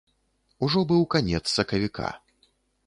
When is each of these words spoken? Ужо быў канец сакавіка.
Ужо 0.67 0.79
быў 0.93 1.05
канец 1.17 1.43
сакавіка. 1.59 2.09